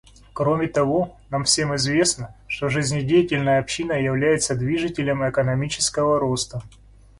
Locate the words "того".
0.67-1.15